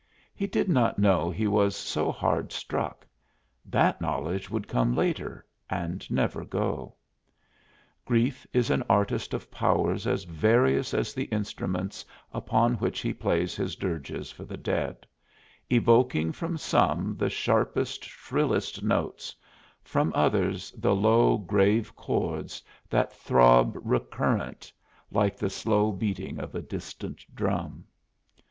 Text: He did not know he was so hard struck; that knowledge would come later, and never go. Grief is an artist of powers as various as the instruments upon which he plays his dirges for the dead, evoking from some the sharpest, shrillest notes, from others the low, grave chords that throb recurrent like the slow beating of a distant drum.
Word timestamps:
He 0.33 0.47
did 0.47 0.67
not 0.67 0.97
know 0.97 1.29
he 1.29 1.45
was 1.47 1.75
so 1.75 2.11
hard 2.11 2.51
struck; 2.51 3.05
that 3.63 4.01
knowledge 4.01 4.49
would 4.49 4.67
come 4.67 4.95
later, 4.95 5.45
and 5.69 6.09
never 6.09 6.43
go. 6.43 6.95
Grief 8.03 8.47
is 8.51 8.71
an 8.71 8.81
artist 8.89 9.31
of 9.35 9.51
powers 9.51 10.07
as 10.07 10.23
various 10.23 10.95
as 10.95 11.13
the 11.13 11.25
instruments 11.25 12.03
upon 12.33 12.77
which 12.77 13.01
he 13.01 13.13
plays 13.13 13.55
his 13.55 13.75
dirges 13.75 14.31
for 14.31 14.43
the 14.43 14.57
dead, 14.57 15.05
evoking 15.69 16.31
from 16.31 16.57
some 16.57 17.15
the 17.15 17.29
sharpest, 17.29 18.03
shrillest 18.03 18.81
notes, 18.81 19.35
from 19.83 20.11
others 20.15 20.71
the 20.71 20.95
low, 20.95 21.37
grave 21.37 21.95
chords 21.95 22.63
that 22.89 23.13
throb 23.13 23.77
recurrent 23.79 24.73
like 25.11 25.37
the 25.37 25.47
slow 25.51 25.91
beating 25.91 26.39
of 26.39 26.55
a 26.55 26.61
distant 26.63 27.23
drum. 27.35 27.85